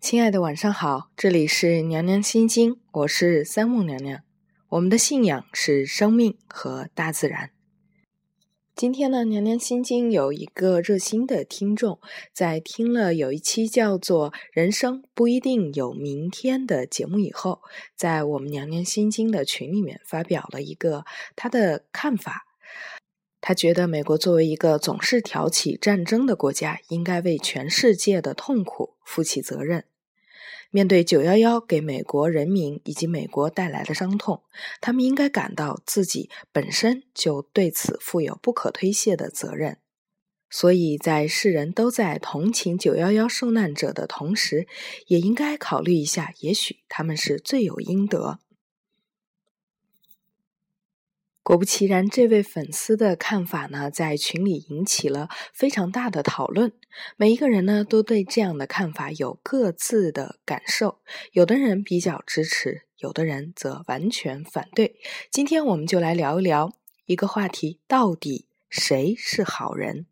[0.00, 4.20] 亲爱的，晚上好，这里是娘娘心经，我是三木娘娘。
[4.70, 7.50] 我们的信仰是生命和大自然。
[8.78, 11.98] 今天呢，娘娘心经有一个热心的听众，
[12.32, 17.60] 在听了有一期叫做《人生不一定有明天》的节目以后，
[17.96, 21.04] 在我们娘娘心经的群里面发表了一个
[21.34, 22.46] 他的看法。
[23.40, 29.86] 他觉得美国作为一个总是挑起战争的国家，应该为全世界的痛苦负起责任。
[30.70, 34.42] 面对九幺幺给美国人民以及美国带来的伤痛，
[34.80, 39.78] 他们应该感到自己本身就对此负有不可推卸的责任。
[40.50, 44.66] 所以在世人都在同情九幺幺受难者的同时，
[45.06, 48.38] 也应该考虑一下，也许他们是罪有应得。
[51.48, 56.74] 果不其然，这位粉丝的看法呢，在群里引起了非常大的讨论。
[57.16, 60.98] 每一个人呢，都对这样的看法有各自的感受。
[61.32, 64.96] 有的人比较支持，有的人则完全反对。
[65.30, 66.74] 今天我们就来聊一聊
[67.06, 70.04] 一个话题：到底谁是好人？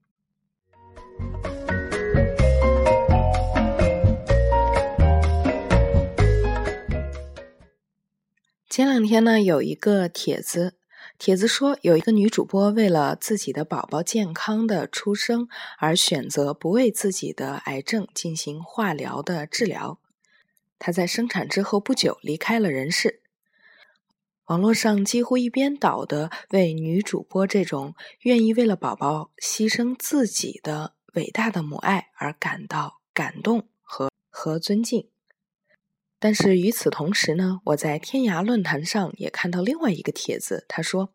[8.71, 10.77] 前两天呢，有一个帖子。
[11.19, 19.99] 帖子说，有一个女主播为了自己的宝宝健康的出生而选择不为自己的癌症进行化疗的治疗。
[20.79, 23.23] 她在生产之后不久离开了人世。
[24.47, 35.09] 网络上几乎一边倒的为女主播这种愿意为了宝宝牺牲自己的伟大的母爱而感到感动和和尊敬。
[36.19, 41.13] 但是与此同时呢，我在天涯论坛上也看到另外一个帖子，他说：“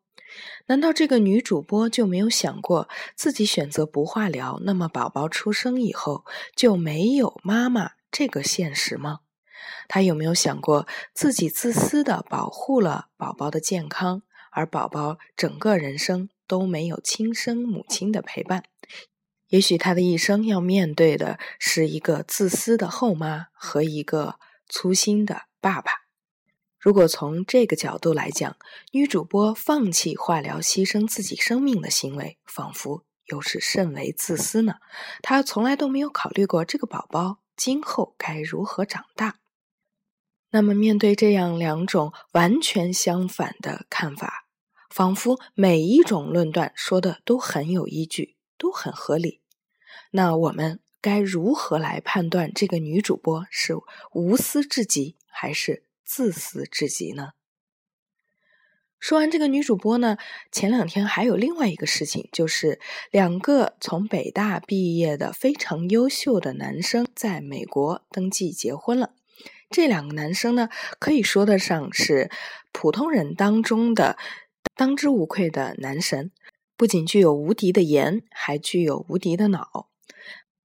[0.67, 6.23] 难道这个女主播就没有想过自己选择不化疗，那么宝宝出生以后
[6.55, 9.21] 就没有妈妈这个现实吗？
[9.87, 18.63] 她有没有想过自己自私的保护了宝宝的健康，而宝宝整个人生都没有亲生母亲的陪伴？
[19.47, 24.35] 也许她的一生要面对的是一个自私的后妈和一个……”
[24.71, 25.91] 粗心的爸爸，
[26.79, 28.55] 如果从这个角度来讲，
[28.91, 34.75] 女主播放弃化疗、牺牲自己生命的行为，仿佛又是甚为自私呢？
[35.21, 39.39] 她从来都没有考虑过这个宝宝今后该如何长大。
[40.51, 44.45] 那么，面对这样两种完全相反的看法，
[44.89, 49.41] 仿佛每一种论断说的都很有依据，都很合理。
[50.11, 50.80] 那我们？
[51.01, 53.73] 该如何来判断这个女主播是
[54.13, 57.31] 无私至极还是自私至极呢？
[58.99, 60.17] 说完这个女主播呢，
[60.51, 62.79] 前两天还有另外一个事情，就是
[63.09, 69.15] 两个从北大毕业的非常优秀的男生在美国登记结婚了。
[69.71, 70.69] 这两个男生呢，
[70.99, 72.29] 可以说得上是
[72.71, 74.17] 普通人当中的
[74.75, 76.31] 当之无愧的男神，
[76.77, 79.89] 不仅具有无敌的颜，还具有无敌的脑。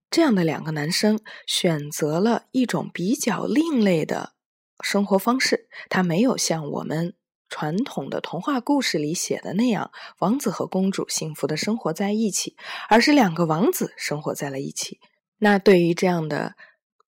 [0.09, 4.33] 这样的两个男生选择了一种比较另类的
[4.81, 7.13] 生活方式，他没有像我们
[7.49, 12.55] 传统的童话故事里写的那样，王子和公主幸福的生活在一起，
[12.89, 14.99] 而是两个王子生活在了一起。
[15.39, 16.55] 那对于这样的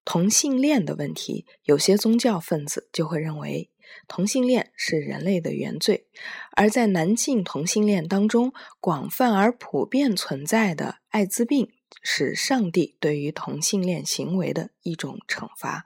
[0.05, 3.69] 同性恋的问题，有些宗教分子就会认为
[4.07, 6.07] 同性恋是人类的原罪，
[6.55, 11.71] 而在男性同性恋当中广泛而普遍存在的艾滋病。
[12.01, 15.85] 是上帝对于同性恋行为的一种惩罚。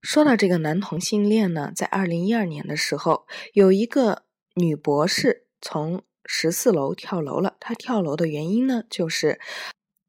[0.00, 7.56] 说到这个男同性恋呢，在二零一二年的时候，有一个女博士从十四楼跳楼了。
[7.58, 9.40] 她跳楼的原因呢，就是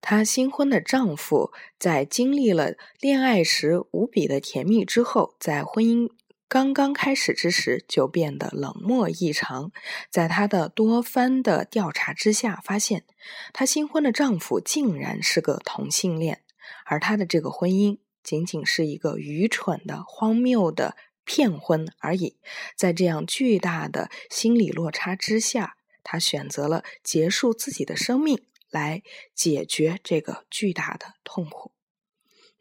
[0.02, 6.10] 她新婚的丈夫在经历了恋爱时无比的甜蜜之后，在婚姻。
[6.50, 9.72] 刚刚开始之时就变得冷漠异常，
[10.10, 13.06] 在她的多番的调查之下，发现
[13.54, 16.42] 她新婚的丈夫竟然是个同性恋，
[16.86, 22.40] 而她的这个婚姻仅仅是一个愚蠢的、荒谬的骗婚而已。
[22.76, 29.04] 在这样巨大的心理落差之下，她选择了结束自己的生命来
[29.36, 31.74] 解决这个巨大的痛苦。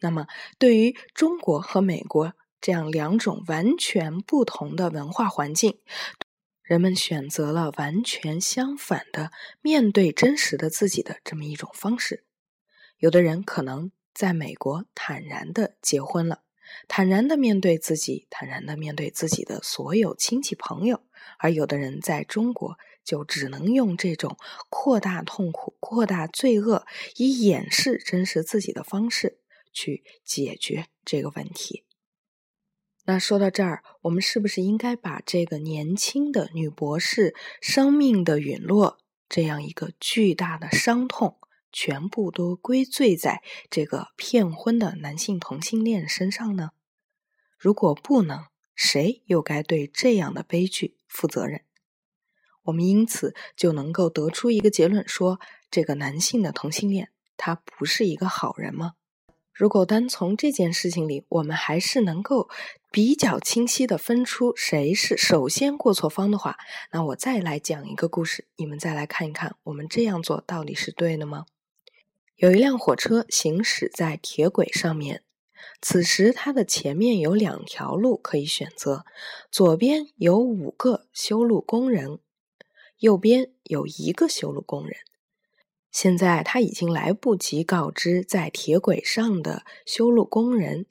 [0.01, 0.27] 那么，
[0.59, 2.35] 对于中国和美国。
[2.61, 5.79] 这样两种完全不同的文化环境，
[6.63, 12.25] 人们选择了完全相反的面对真实的自己的这么一种方式。
[12.99, 16.43] 有的人可能在美国坦然的结婚了，
[16.89, 21.03] 坦然的面对自己，坦然的面对自己的所有亲戚朋友。
[21.39, 24.37] 而有的人在中国，就只能用这种
[24.69, 26.85] 扩大痛苦、扩大罪恶，
[27.17, 29.39] 以掩饰真实自己的方式
[29.73, 31.85] 去解决这个问题。
[33.11, 38.99] 那说到这儿，我们是不是应该把这个年轻的女博士生命的陨落
[39.31, 41.39] 这样一个巨大的伤痛，
[41.73, 46.73] 全部都归罪在这个骗婚的男性同性恋身上呢？
[47.57, 48.45] 如果不能，
[48.75, 51.63] 谁又该对这样的悲剧负责任？
[52.65, 55.41] 我们因此就能够得出一个结论：说
[55.71, 57.09] 这个男性的同性恋，
[57.39, 58.93] 他不是一个好人吗？
[59.55, 62.49] 如果单从这件事情里，我们还是能够
[62.91, 66.57] 比较清晰的分出谁是首先过错方的话，
[66.91, 71.45] 那我再来讲一个故事，你们再来看一看，我们这样做到底是对的吗？
[72.37, 75.23] 有一辆火车行驶在铁轨上面，
[75.83, 79.05] 此时它的前面有两条路可以选择，
[79.51, 82.19] 左边有五个修路工人，
[83.01, 84.97] 右边有一个修路工人。
[85.91, 90.87] 现在他已经来不及告知在铁轨上的修路工人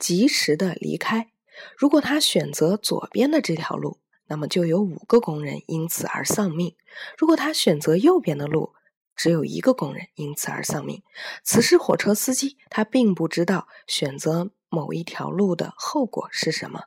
[0.00, 1.30] 及时的离开。
[1.76, 6.74] 如果他选择左边的这条路，那么就有五个工人因此而丧命；
[7.18, 8.72] 如果他选择右边的路，
[9.14, 11.02] 只有一个工人因此而丧命。
[11.44, 16.84] 此时，火车司机他并不知道选择某一条路的后果是什么。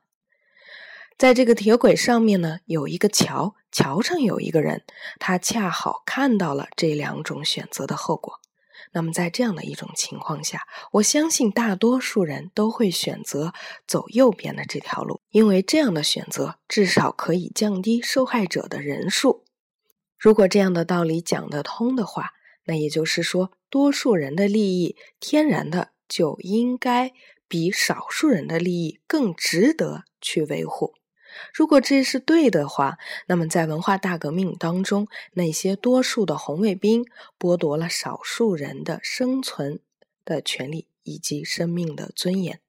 [1.15, 4.83] 在这个铁轨上面呢，有一个桥，桥上有一个人，
[5.19, 8.39] 他恰好看到了这两种选择的后果。
[8.93, 10.61] 那么，在这样的一种情况下，
[10.91, 13.51] 我相信大多数人都会选择
[13.87, 19.43] 走右边的这条路，因为这样的选择至少可以降低受害者的人数。
[20.17, 22.29] 如果这样的道理讲得通的话，
[22.65, 27.11] 那也就是说，多数人的利益天然的就应该
[27.47, 30.93] 比少数人的利益更值得去维护。
[31.53, 32.97] 如果这是对的话，
[33.27, 37.05] 那么在文化大革命当中，那些多数的红卫兵
[37.39, 39.79] 剥夺了少数人的生存
[40.25, 42.59] 的权利以及生命的尊严，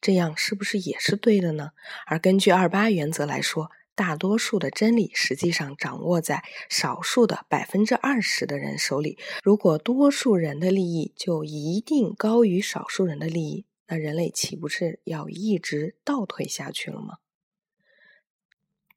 [0.00, 1.70] 这样是不是也是对的呢？
[2.06, 9.18] 而根据二八原则来说，大多数的真理实际上掌握在少数的百分之二十的人手里。
[9.42, 17.16] 如果多数人的利益就一定高于少数人的利益，那人类岂不是要一直倒退下去了吗？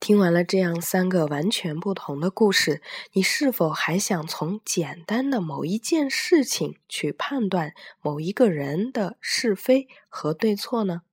[0.03, 2.81] 听完了这样三个完全不同的故事，
[3.13, 11.03] 你是否还想从简单的某一件事情去判断某一个人的是非和对错呢？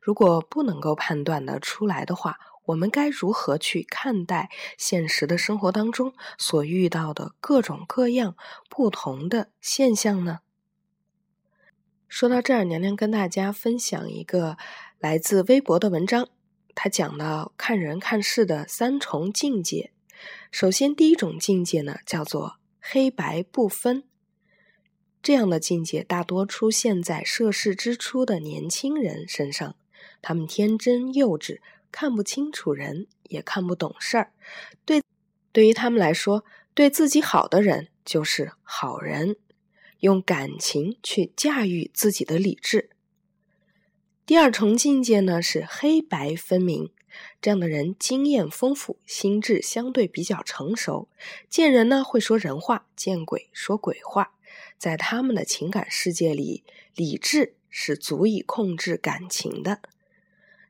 [0.00, 8.34] 如果不能够判断得出来的话，我们该如何去看待现实的生活当中所遇到的各种各样
[8.68, 10.40] 不同的现象呢？
[12.08, 14.56] 说到这儿，娘娘跟大家分享一个
[14.98, 16.26] 来自微博的文章。
[16.74, 19.92] 他讲到看人看事的三重境界。
[20.50, 24.04] 首先，第一种境界呢，叫做黑白不分。
[25.22, 29.76] 这样的境界大多出现在涉世之初的年轻人身上。
[30.20, 31.60] 他们天真幼稚，
[31.90, 34.32] 看不清楚人，也看不懂事儿。
[34.84, 35.02] 对，
[35.52, 39.36] 对于他们来说，对自己好的人就是好人，
[39.98, 42.90] 用感情去驾驭自己的理智。
[44.32, 46.88] 第二重境界呢是黑白分明，
[47.42, 51.10] 这样的人经验丰富，心智相对比较成熟，
[51.50, 54.32] 见人呢会说人话，见鬼说鬼话。
[54.78, 59.82] 在他们的情感世界里，理智是足以控制感情的。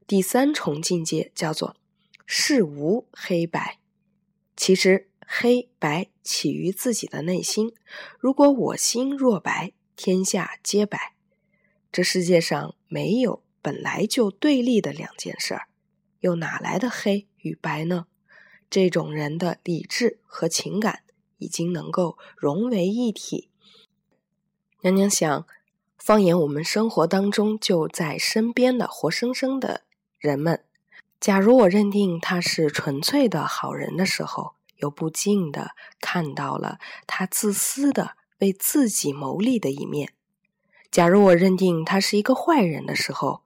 [0.08, 1.76] 第三重境界叫做
[2.26, 3.78] 事无黑白，
[4.56, 7.72] 其实黑白起于自己的内心。
[8.18, 11.14] 如果我心若白，天下皆白。
[11.92, 15.68] 这世界上没有本来就对立的两件事儿，
[16.20, 18.06] 又哪来的黑与白呢？
[18.68, 21.04] 这种人的理智和情感
[21.38, 23.50] 已经能够融为一体。
[24.80, 25.46] 娘娘想，
[25.96, 29.82] 放眼我们生活当中就在身边的活生生的
[30.18, 30.64] 人们，
[31.20, 40.12] 假如我认定他是纯粹的好人的时候，又不禁的看到了他自私的为自己谋利的一面。
[40.90, 43.42] 假如我认定他是一个坏人的时候，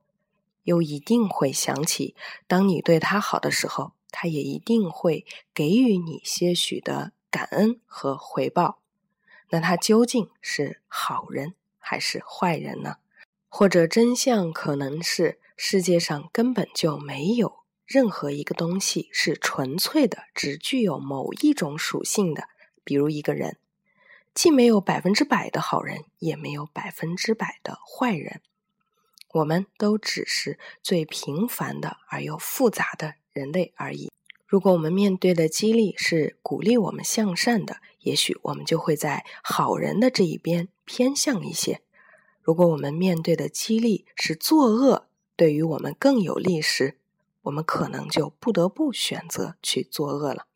[0.66, 2.14] 又一定会想起，
[2.46, 8.80] 当你对他好的时候，他也一定会给予你些许的感恩和回报。
[9.50, 12.96] 那他究竟是好人还是坏人呢？
[13.48, 22.48] 或者真相可能是世界上根本就没有任何一个东西是纯粹的，只具有某一种属性的，
[22.82, 23.56] 比如一个人。
[24.34, 28.42] 既没有百分之百的好人，也没有百分之百的坏人。
[29.32, 34.10] 我们都只是最平凡的而又复杂的人类而已。
[34.46, 41.80] 如果我们面对的激励是鼓励我们向善的，也许我们就会在好人的这一边偏向一些；
[42.40, 46.96] 如果我们面对的激励是作恶，对于我们更有利时，
[47.42, 50.46] 我们可能就不得不选择去作恶了。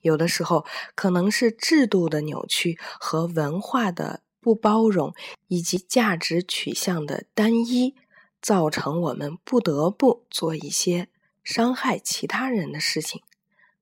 [0.00, 5.14] 有的时候，可能是制度的扭曲和文化的不包容，
[5.48, 7.94] 以及价值取向的单一。
[8.46, 11.08] 造成我们不得不做一些
[11.42, 13.24] 伤害其他人的事情，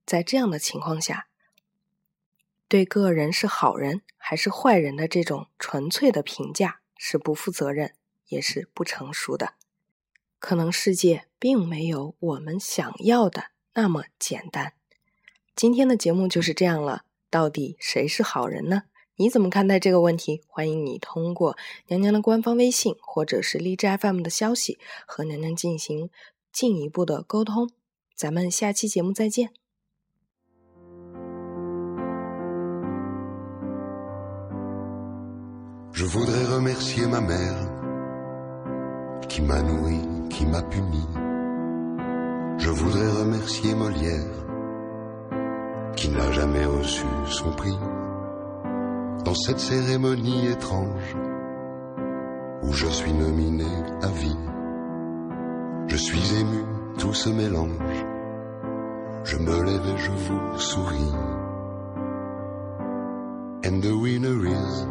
[0.07, 1.27] 在这样的情况下，
[2.67, 7.93] 对个人是好人还是坏人的这种纯粹的评价是不负责任，
[8.29, 9.53] 也是不成熟的。
[10.39, 14.73] 可能世界并没有我们想要的那么简单。
[15.55, 18.85] 今天的节目就是这样了，到底谁是好人呢？
[19.17, 20.43] 你怎么看待这个问题？
[20.49, 21.57] 欢迎你通过
[21.87, 26.11] 娘娘的官方微信或者是荔枝 FM 的消息和娘娘进行
[26.53, 27.71] 进一步的沟通。
[28.17, 29.51] 咱们下期节目再见。
[35.93, 37.57] Je voudrais remercier ma mère
[39.29, 41.07] qui m'a nourri, qui m'a puni.
[42.59, 44.45] Je voudrais remercier Molière
[45.95, 47.79] qui n'a jamais reçu son prix.
[49.25, 51.17] Dans cette cérémonie étrange
[52.63, 53.71] où je suis nominé
[54.03, 54.37] à vie.
[55.87, 56.65] Je suis ému,
[56.99, 58.07] tout se mélange.
[59.25, 61.13] Je me lève et je vous souris.
[63.67, 64.87] And the winner is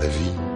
[0.00, 0.52] la vie.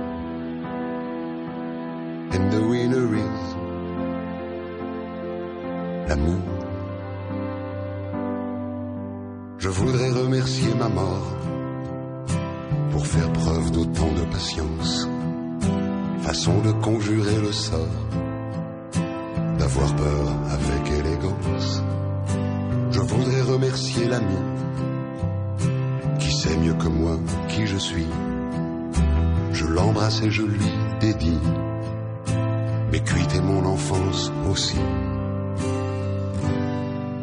[10.89, 11.37] Mort
[12.91, 15.09] pour faire preuve d'autant de patience,
[16.23, 18.03] façon de conjurer le sort,
[19.59, 21.83] d'avoir peur avec élégance.
[22.91, 24.41] Je voudrais remercier l'ami
[26.19, 28.07] qui sait mieux que moi qui je suis.
[29.53, 31.41] Je l'embrasse et je lui dédie
[32.93, 34.79] mes cuites mon enfance aussi.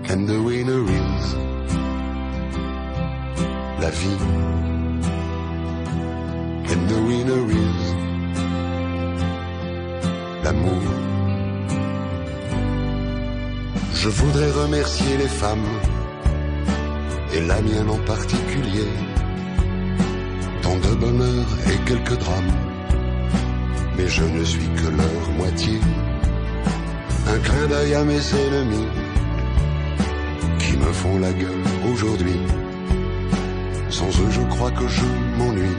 [0.10, 1.52] And the winner is
[3.83, 4.21] la vie.
[6.71, 7.81] And the winner is
[10.43, 10.83] l'amour.
[13.93, 15.71] Je voudrais remercier les femmes,
[17.33, 18.89] et la mienne en particulier,
[20.61, 22.55] tant de bonheur et quelques drames,
[23.97, 25.77] mais je ne suis que leur moitié.
[27.33, 28.91] Un clin d'œil à mes ennemis,
[30.59, 32.39] qui me font la gueule aujourd'hui
[33.93, 35.05] sans eux, je crois que je
[35.38, 35.77] m'ennuie.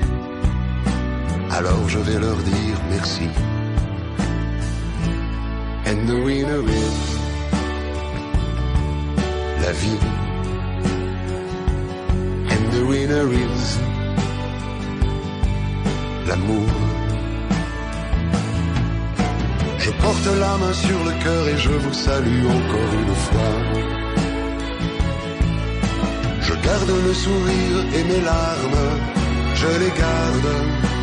[1.50, 3.28] Alors je vais leur dire merci.
[5.87, 6.99] And the winner is
[9.64, 10.00] la vie.
[12.52, 13.64] And the winner is
[16.28, 16.71] l'amour.
[19.78, 23.74] Je porte la main sur le cœur et je vous salue encore une fois
[26.64, 28.85] garde le sourire et mes larmes,
[29.54, 30.93] je les garde